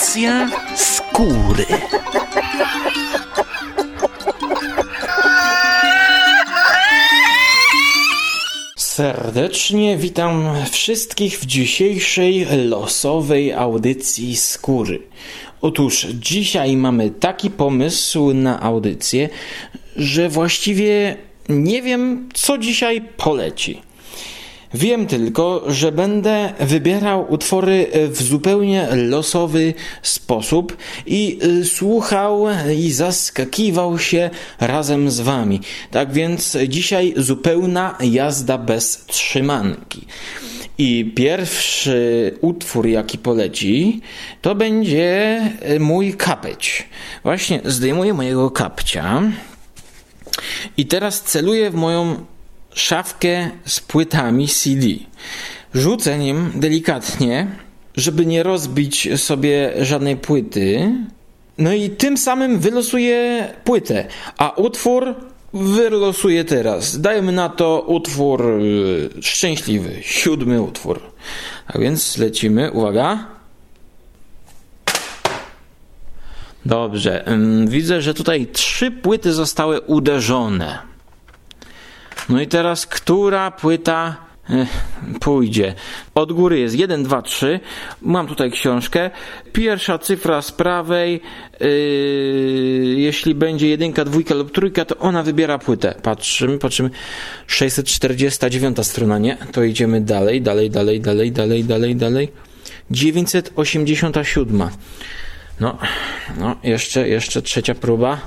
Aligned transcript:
Audycja 0.00 0.50
skóry. 0.76 1.66
Serdecznie 8.76 9.96
witam 9.96 10.54
wszystkich 10.70 11.38
w 11.38 11.46
dzisiejszej 11.46 12.46
losowej 12.68 13.52
audycji 13.52 14.36
skóry. 14.36 15.02
Otóż 15.60 16.06
dzisiaj 16.14 16.76
mamy 16.76 17.10
taki 17.10 17.50
pomysł 17.50 18.34
na 18.34 18.60
audycję, 18.60 19.28
że 19.96 20.28
właściwie 20.28 21.16
nie 21.48 21.82
wiem, 21.82 22.28
co 22.34 22.58
dzisiaj 22.58 23.00
poleci. 23.16 23.82
Wiem 24.74 25.06
tylko, 25.06 25.64
że 25.66 25.92
będę 25.92 26.52
wybierał 26.60 27.32
utwory 27.32 27.86
w 28.08 28.22
zupełnie 28.22 28.88
losowy 28.92 29.74
sposób 30.02 30.76
i 31.06 31.38
y, 31.44 31.64
słuchał 31.64 32.46
i 32.76 32.92
zaskakiwał 32.92 33.98
się 33.98 34.30
razem 34.60 35.10
z 35.10 35.20
wami. 35.20 35.60
Tak 35.90 36.12
więc 36.12 36.56
dzisiaj 36.68 37.14
zupełna 37.16 37.98
jazda 38.00 38.58
bez 38.58 39.04
trzymanki. 39.06 40.06
I 40.78 41.12
pierwszy 41.16 42.34
utwór, 42.40 42.86
jaki 42.86 43.18
poleci, 43.18 44.00
to 44.42 44.54
będzie 44.54 45.40
mój 45.80 46.14
kapeć. 46.14 46.88
Właśnie 47.22 47.60
zdejmuję 47.64 48.14
mojego 48.14 48.50
kapcia 48.50 49.22
i 50.76 50.86
teraz 50.86 51.22
celuję 51.22 51.70
w 51.70 51.74
moją 51.74 52.24
szafkę 52.74 53.50
z 53.66 53.80
płytami 53.80 54.48
CD. 54.48 54.86
Rzucę 55.74 56.18
nim 56.18 56.52
delikatnie, 56.54 57.46
żeby 57.96 58.26
nie 58.26 58.42
rozbić 58.42 59.08
sobie 59.20 59.72
żadnej 59.80 60.16
płyty. 60.16 60.94
No 61.58 61.72
i 61.72 61.90
tym 61.90 62.16
samym 62.16 62.58
wylosuję 62.58 63.48
płytę, 63.64 64.06
a 64.38 64.50
utwór 64.50 65.14
wylosuję 65.52 66.44
teraz. 66.44 67.00
Dajmy 67.00 67.32
na 67.32 67.48
to 67.48 67.84
utwór 67.86 68.46
y, 68.46 69.22
szczęśliwy, 69.22 69.96
siódmy 70.02 70.62
utwór. 70.62 71.00
A 71.66 71.78
więc 71.78 72.18
lecimy, 72.18 72.72
uwaga. 72.72 73.26
Dobrze, 76.66 77.24
widzę, 77.66 78.02
że 78.02 78.14
tutaj 78.14 78.46
trzy 78.46 78.90
płyty 78.90 79.32
zostały 79.32 79.80
uderzone. 79.80 80.78
No 82.28 82.40
i 82.40 82.46
teraz, 82.46 82.86
która 82.86 83.50
płyta 83.50 84.30
pójdzie. 85.20 85.74
Od 86.14 86.32
góry 86.32 86.58
jest 86.58 86.74
1, 86.74 87.02
2, 87.02 87.22
3. 87.22 87.60
Mam 88.02 88.26
tutaj 88.26 88.50
książkę. 88.50 89.10
Pierwsza 89.52 89.98
cyfra 89.98 90.42
z 90.42 90.52
prawej, 90.52 91.20
yy, 91.60 91.66
jeśli 92.96 93.34
będzie 93.34 93.68
jedynka, 93.68 94.04
dwójka 94.04 94.34
lub 94.34 94.52
trójka, 94.52 94.84
to 94.84 94.96
ona 94.96 95.22
wybiera 95.22 95.58
płytę. 95.58 95.94
Patrzymy, 96.02 96.58
patrzymy. 96.58 96.90
649 97.46 98.86
strona, 98.86 99.18
nie? 99.18 99.36
To 99.52 99.62
idziemy 99.62 100.00
dalej, 100.00 100.42
dalej, 100.42 100.70
dalej, 100.70 101.00
dalej, 101.00 101.32
dalej, 101.32 101.64
dalej, 101.64 101.96
dalej. 101.96 102.32
987. 102.90 104.70
No, 105.60 105.78
no, 106.38 106.56
jeszcze, 106.62 107.08
jeszcze 107.08 107.42
trzecia 107.42 107.74
próba. 107.74 108.20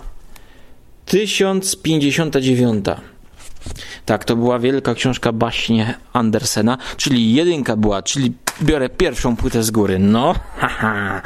1059. 1.06 2.86
Tak, 4.06 4.26
to 4.26 4.36
była 4.36 4.60
wielka 4.60 4.94
książka 4.94 5.32
baśnie 5.32 5.94
Andersena, 6.14 6.78
czyli 6.98 7.34
jedynka 7.34 7.76
była, 7.76 8.02
czyli 8.02 8.34
biorę 8.62 8.90
pierwszą 8.90 9.36
płytę 9.36 9.64
z 9.64 9.72
góry. 9.72 10.00
No, 10.00 10.36
haha, 10.58 11.22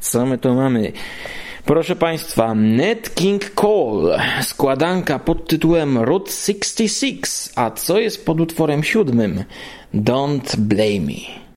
co 0.00 0.26
my 0.26 0.38
tu 0.38 0.54
mamy? 0.54 0.92
Proszę 1.64 1.96
Państwa, 1.96 2.54
Ned 2.54 3.14
King 3.14 3.50
Cole, 3.54 4.20
składanka 4.42 5.18
pod 5.18 5.48
tytułem 5.48 5.98
Route 5.98 6.32
66, 6.32 7.48
a 7.56 7.70
co 7.70 7.98
jest 7.98 8.26
pod 8.26 8.40
utworem 8.40 8.84
siódmym? 8.84 9.44
Don't 9.94 10.56
Blame 10.56 11.00
Me. 11.00 11.48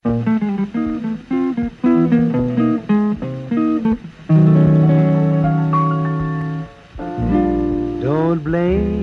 Don't 8.02 8.42
blame 8.42 9.01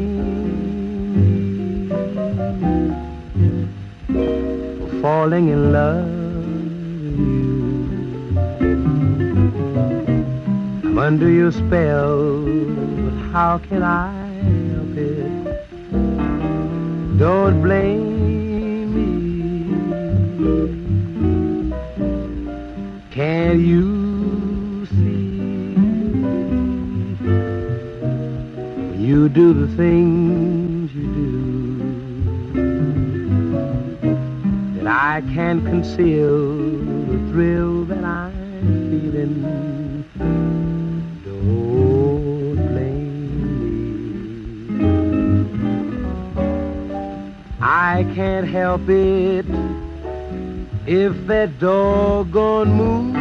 falling 5.09 5.47
in 5.50 5.62
love 5.72 6.06
with 7.02 7.18
you. 7.20 7.47
I'm 10.86 11.00
under 11.00 11.30
your 11.31 11.52
spell, 11.52 12.44
but 12.46 13.16
how 13.34 13.58
can 13.58 13.81
I 13.81 14.14
help 14.74 14.94
it? 15.09 15.31
Don't 17.18 17.58
blame 17.64 18.88
me. 18.97 19.09
Can 23.09 23.53
you 23.72 24.86
see 24.94 25.40
when 28.90 29.00
you 29.09 29.28
do 29.28 29.53
the 29.62 29.68
things 29.76 30.94
you 30.94 31.08
do? 31.22 31.39
I 34.92 35.22
can't 35.36 35.64
conceal 35.64 36.50
the 37.06 37.18
thrill 37.30 37.86
that 37.86 38.04
I'm 38.04 38.90
feeling. 38.90 40.04
Don't 41.24 42.56
blame 42.56 43.18
me. 44.78 44.86
I 47.62 48.04
can't 48.16 48.48
help 48.48 48.90
it 48.90 49.46
if 50.88 51.28
that 51.28 51.60
doggone 51.60 52.74
moon 52.74 53.14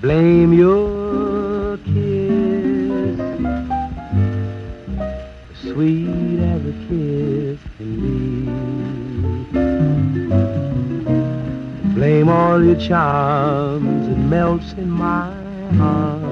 Blame 0.00 0.52
your 0.52 1.76
kiss, 1.78 3.18
sweet 5.60 6.40
as 6.40 6.64
a 6.64 6.72
kiss 6.88 7.58
can 7.76 7.90
be. 8.00 8.20
Blame 11.94 12.28
all 12.28 12.64
your 12.64 12.76
charms, 12.76 14.08
it 14.08 14.18
melts 14.18 14.72
in 14.72 14.90
my 14.90 15.32
arms, 15.78 16.29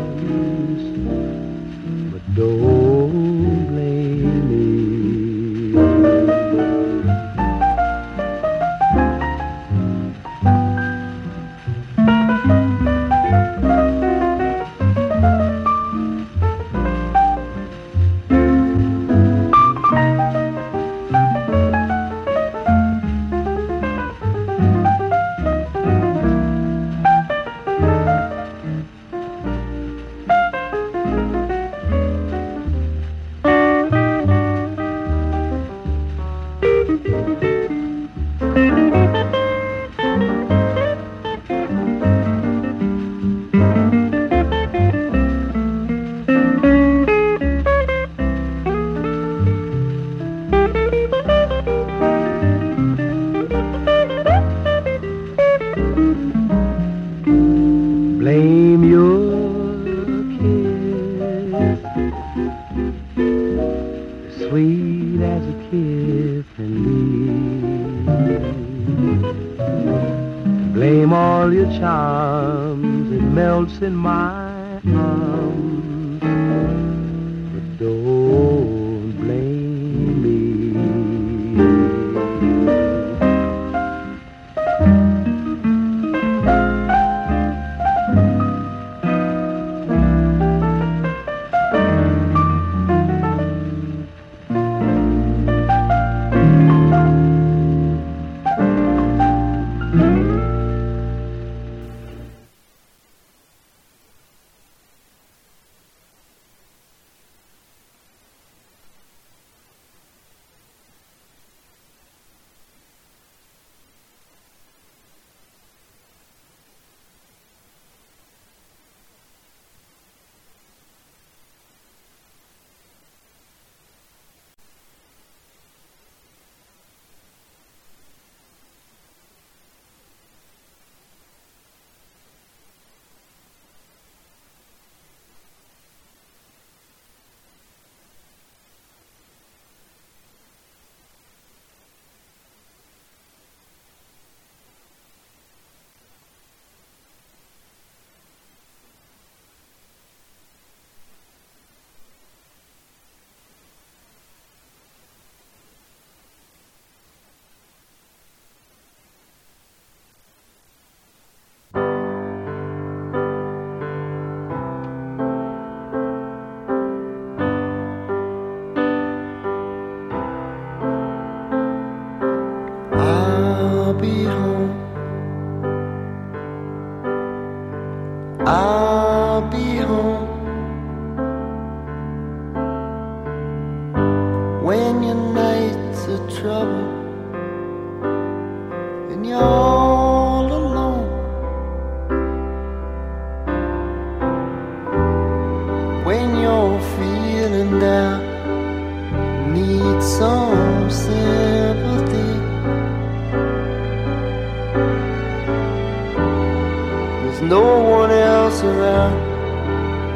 There's 207.39 207.51
no 207.51 207.79
one 207.79 208.11
else 208.11 208.65
around 208.65 209.15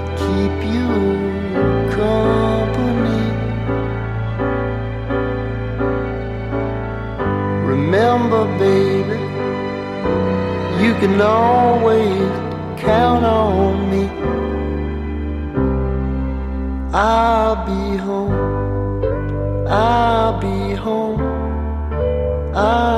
to 0.06 0.24
keep 0.24 0.54
you 0.74 0.88
company. 1.94 3.22
Remember, 7.64 8.44
baby, 8.58 9.20
you 10.82 10.94
can 10.94 11.20
always 11.20 12.28
count 12.80 13.24
on 13.24 13.88
me. 13.88 14.04
I'll 16.92 17.64
be 17.64 17.98
home. 17.98 19.68
I'll 19.68 20.40
be 20.40 20.74
home. 20.74 21.20
I'll 22.52 22.91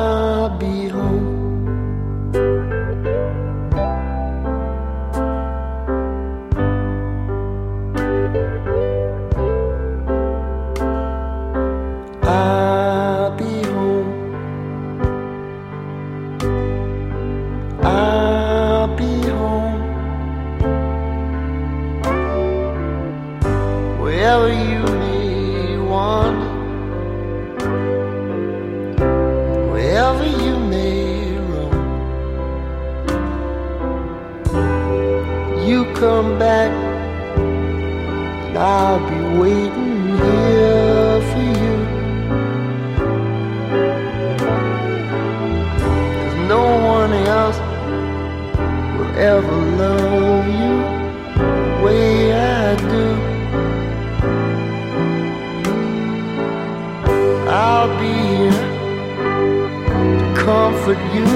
you 61.14 61.26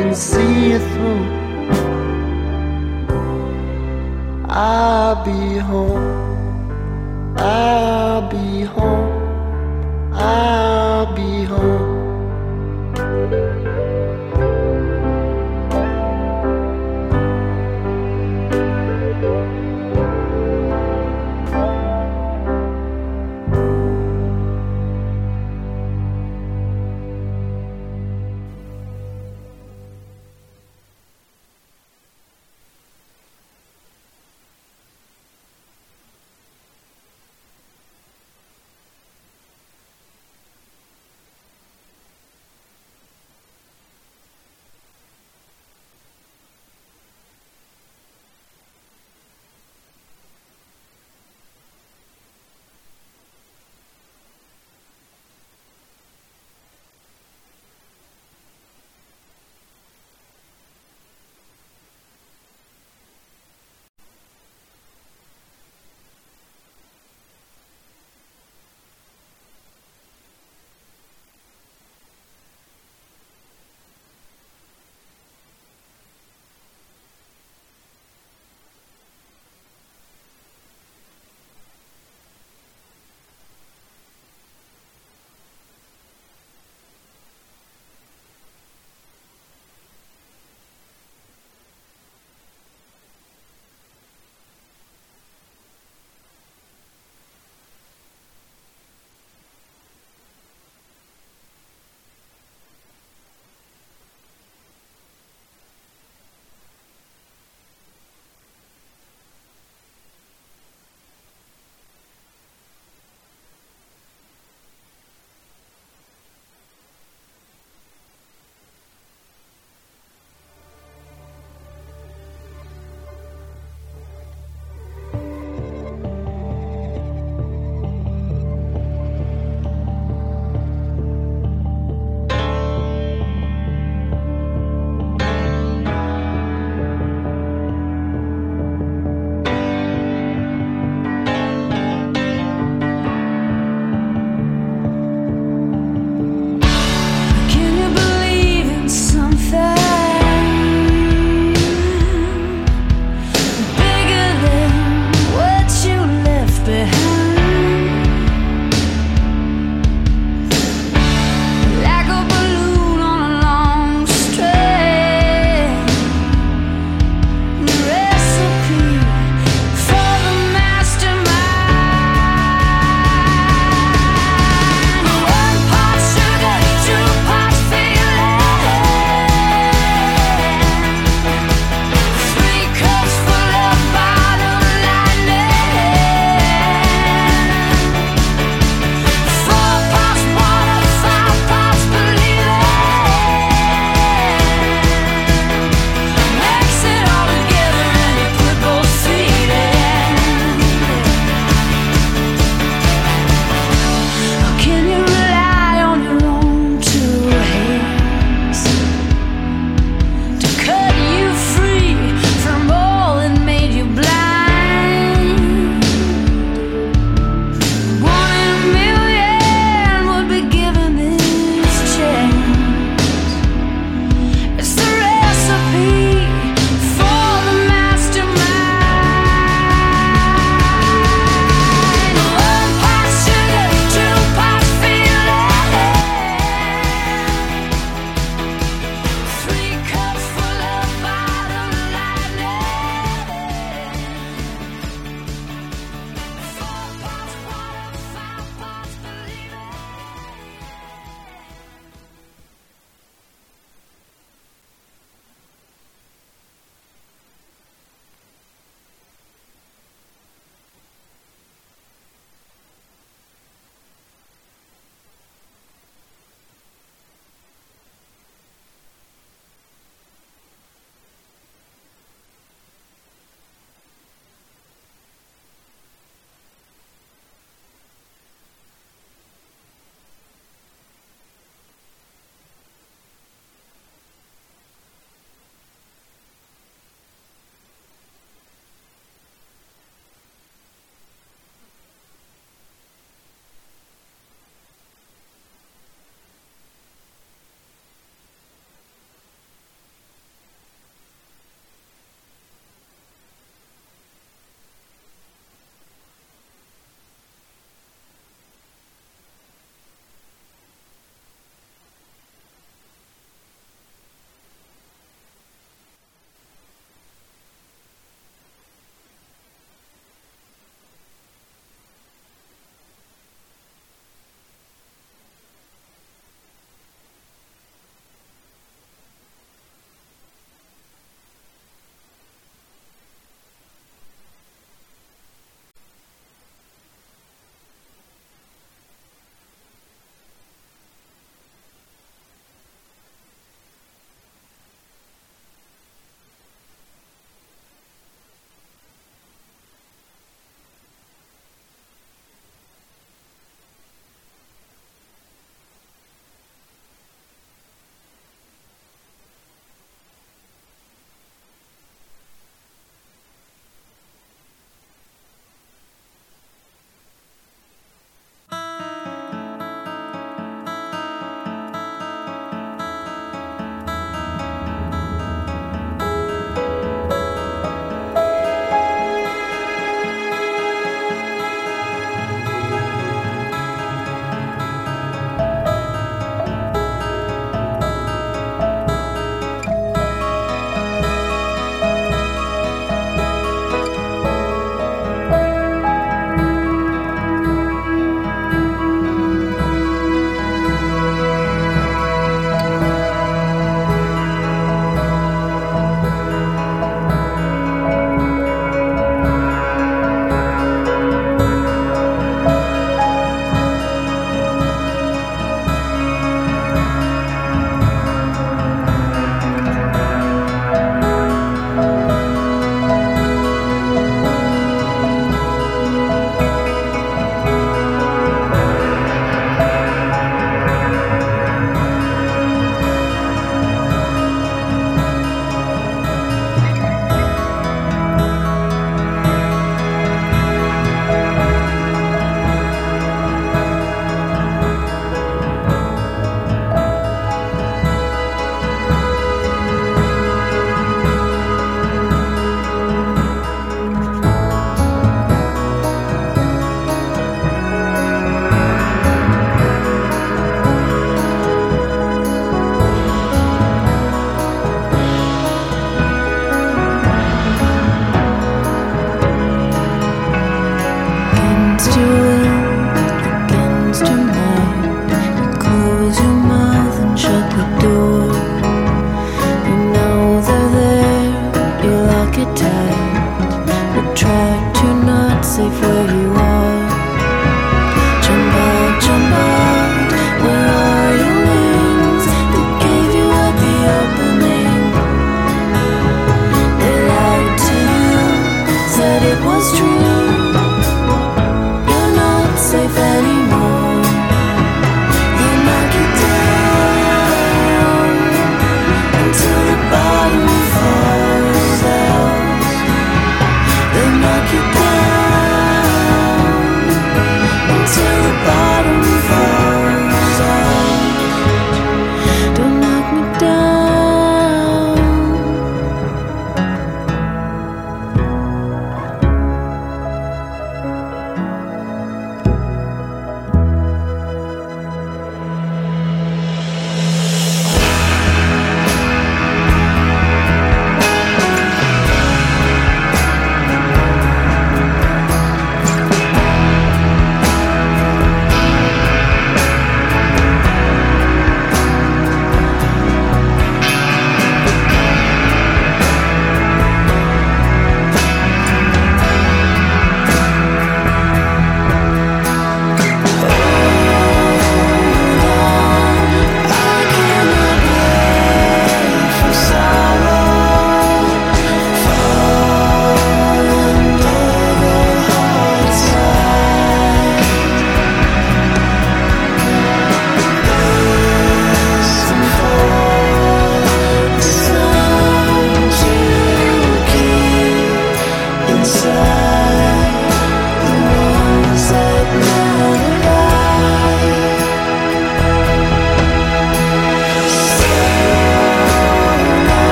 and 0.00 0.16
see 0.16 0.70
you 0.70 0.78
through. 0.78 1.24
I'll 4.48 5.24
be 5.24 5.58
home. 5.58 5.97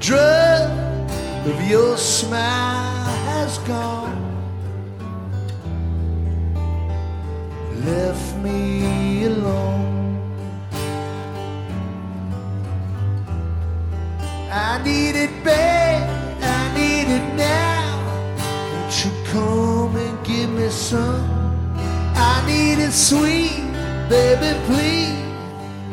Drug 0.00 0.70
of 1.46 1.68
your 1.68 1.96
smile 1.96 3.04
has 3.26 3.58
gone. 3.58 4.16
Left 7.84 8.36
me 8.36 9.24
alone. 9.24 10.18
I 14.50 14.80
need 14.84 15.16
it 15.16 15.44
bad, 15.44 16.08
I 16.42 16.74
need 16.74 17.08
it 17.12 17.34
now. 17.34 17.98
Won't 18.72 19.04
you 19.04 19.10
come 19.26 19.96
and 19.96 20.24
give 20.24 20.50
me 20.50 20.68
some? 20.68 21.24
I 22.14 22.44
need 22.46 22.78
it 22.82 22.92
sweet, 22.92 23.64
baby, 24.08 24.58
please. 24.66 25.18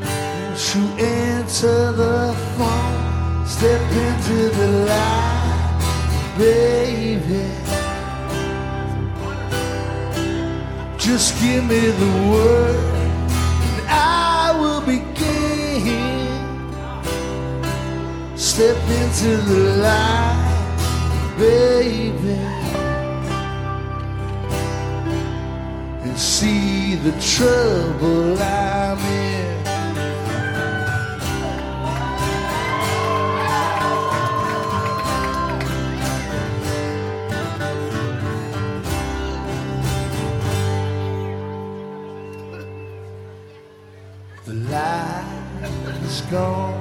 Won't 0.02 0.76
you 0.76 1.06
answer 1.06 1.92
the 1.92 2.36
phone? 2.58 3.05
Step 3.58 3.90
into 3.90 4.50
the 4.50 4.68
light, 4.86 5.80
baby. 6.38 7.46
Just 10.98 11.40
give 11.40 11.64
me 11.64 11.80
the 12.02 12.12
word, 12.34 12.76
and 13.70 13.88
I 13.88 14.52
will 14.60 14.82
begin. 14.82 15.96
Step 18.36 18.76
into 19.00 19.38
the 19.38 19.60
light, 19.88 21.36
baby, 21.38 22.38
and 26.04 26.18
see 26.20 26.96
the 26.96 27.14
trouble 27.22 28.38
I'm 28.38 29.00
in. 29.00 29.35
Gone. 46.32 46.75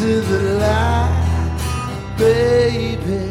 Into 0.00 0.20
the 0.22 0.40
light, 0.58 1.60
baby. 2.16 3.30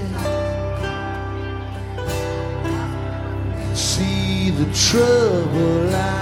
See 3.74 4.52
the 4.52 4.72
trouble 4.74 5.96
I'm 5.96 6.19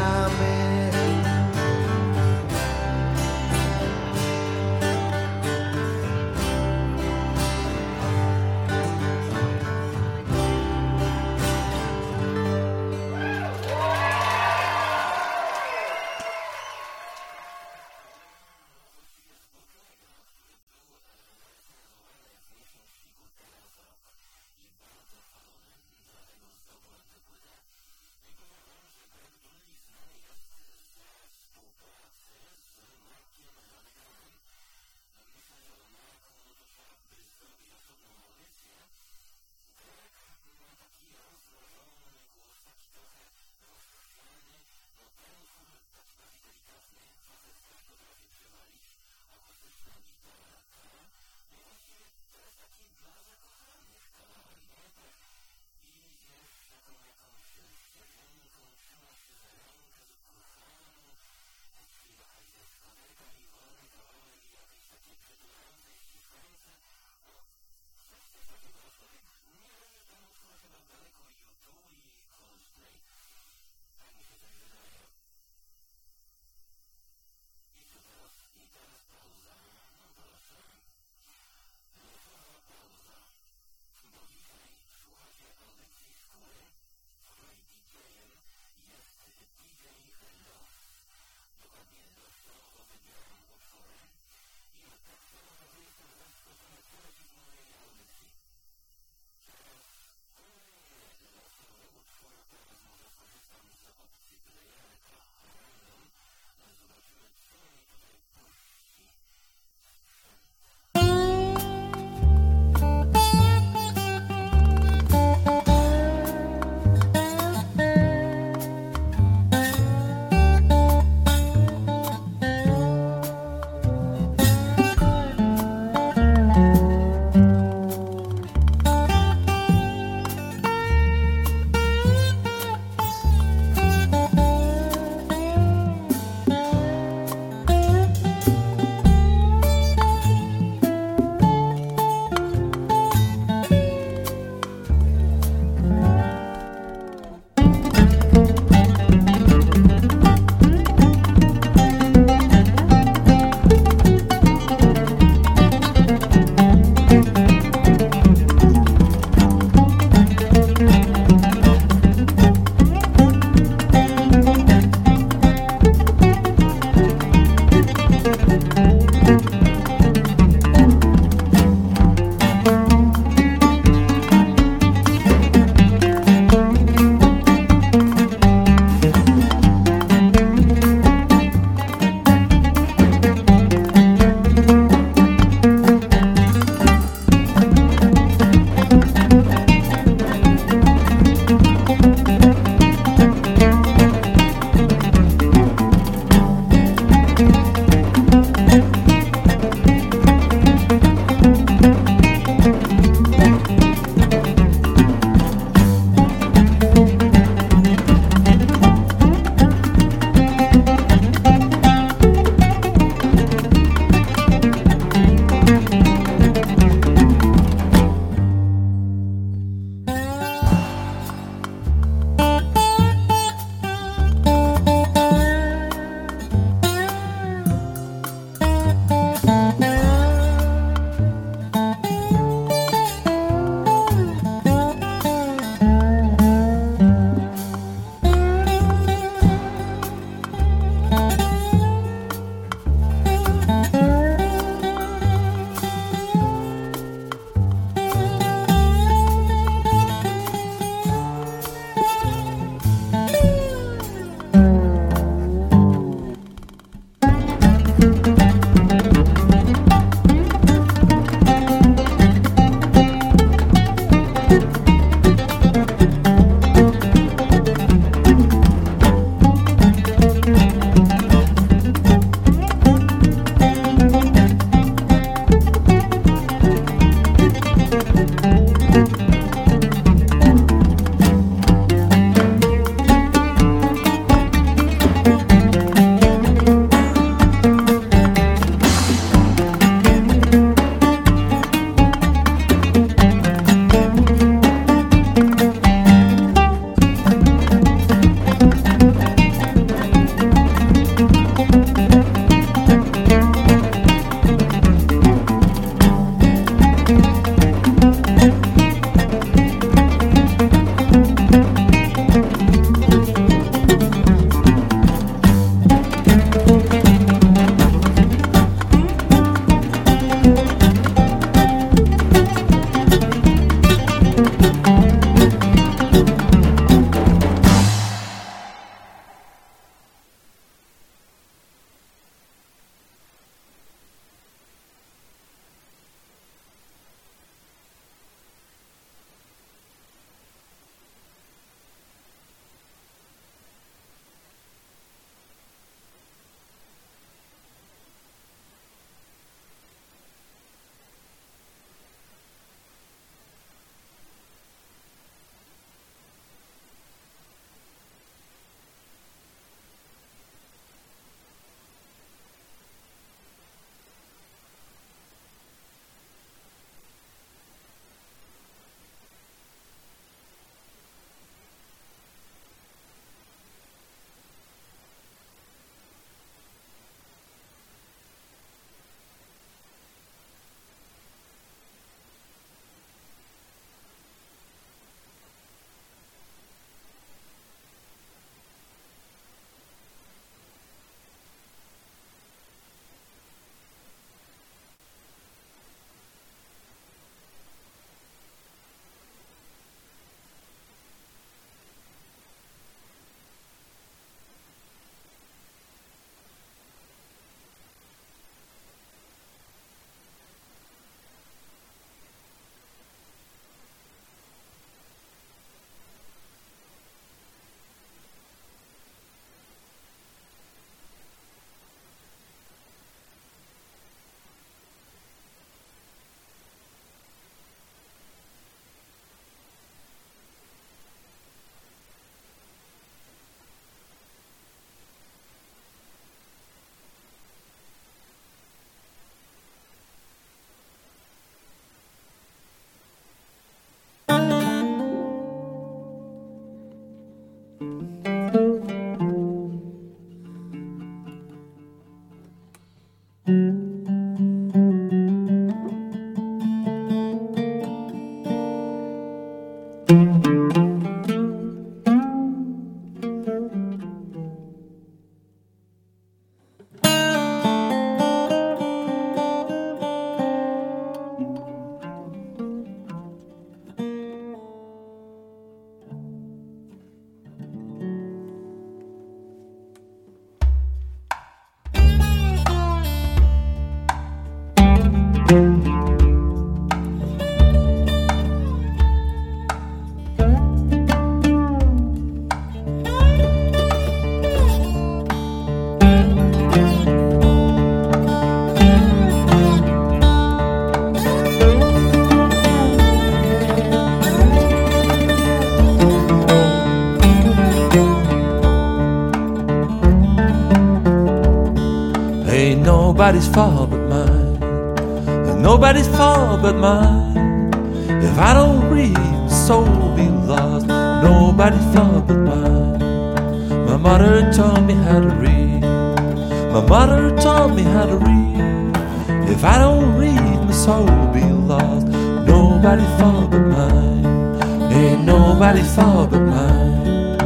Nobody's 532.77 533.19
fault 533.19 533.49
but 533.49 533.59
mine. 533.59 534.91
Ain't 534.93 535.25
nobody's 535.25 535.95
fault 535.95 536.29
but 536.29 536.41
mine. 536.41 537.37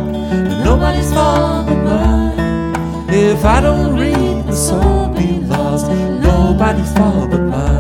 Nobody's 0.61 1.13
fault 1.13 1.67
but 1.67 1.77
mine. 1.85 3.09
If 3.09 3.45
I 3.45 3.61
don't 3.61 3.97
read, 3.97 4.45
the 4.45 4.53
soul 4.53 5.07
be 5.15 5.39
lost. 5.47 5.89
Nobody's 5.89 6.91
fault 6.91 7.31
but 7.31 7.43
mine. 7.43 7.70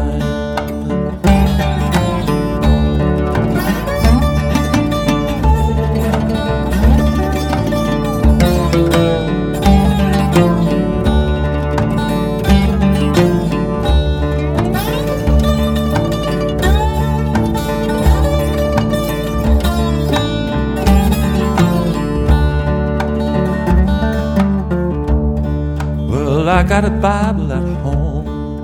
Got 26.71 26.85
a 26.85 26.89
Bible 26.89 27.51
at 27.51 27.67
home. 27.83 28.61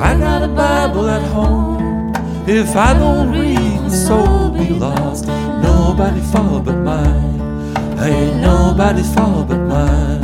I 0.00 0.16
got 0.18 0.40
a 0.42 0.48
Bible 0.48 1.10
at 1.10 1.20
home. 1.30 2.14
If 2.48 2.74
I 2.74 2.94
don't 2.94 3.32
read, 3.32 3.82
my 3.82 3.88
soul 3.90 4.48
be 4.48 4.70
lost. 4.70 5.26
Nobody 5.26 6.22
fault 6.32 6.64
but 6.64 6.78
mine. 6.78 7.76
Ain't 8.00 8.40
nobody's 8.40 9.12
fault 9.14 9.48
but 9.48 9.58
mine. 9.58 10.22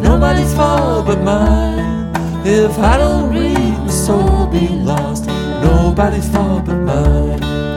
Nobody's 0.00 0.54
fault 0.54 1.06
but 1.06 1.20
mine. 1.22 2.14
If 2.46 2.78
I 2.78 2.98
don't 2.98 3.34
read, 3.34 3.78
my 3.80 3.88
soul 3.88 4.46
be 4.46 4.68
lost. 4.68 5.26
Nobody's 5.26 6.28
fault 6.28 6.66
but 6.66 6.76
mine. 6.76 7.71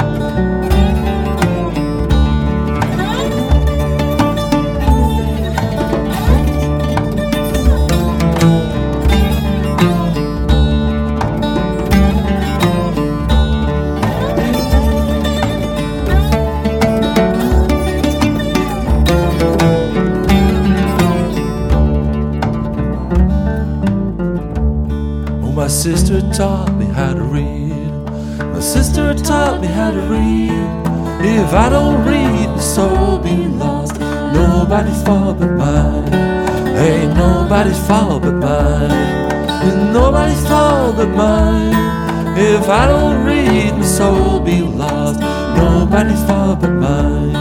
Taught 26.36 26.76
me 26.76 26.86
how 26.86 27.14
to 27.14 27.22
read. 27.22 27.72
My 28.40 28.60
sister 28.60 29.14
taught 29.14 29.62
me 29.62 29.68
how 29.68 29.92
to 29.92 30.02
read. 30.02 30.52
If 31.24 31.54
I 31.54 31.70
don't 31.70 32.06
read, 32.06 32.50
my 32.50 32.60
soul 32.60 33.20
be 33.20 33.48
lost. 33.48 33.98
Nobody's 34.34 35.02
fault 35.04 35.40
but 35.40 35.52
mine. 35.52 36.14
Ain't 36.76 37.16
nobody's 37.16 37.80
fault 37.88 38.24
but 38.24 38.34
mine. 38.34 38.92
Ain't 39.64 39.94
nobody's 39.94 40.46
fault 40.46 40.98
but 40.98 41.08
mine. 41.08 42.38
If 42.38 42.68
I 42.68 42.86
don't 42.88 43.24
read, 43.24 43.74
my 43.78 43.86
soul 43.86 44.42
be 44.42 44.62
lost. 44.62 45.22
Nobody's 45.22 46.22
fault 46.26 46.60
but 46.60 46.72
mine. 46.72 47.35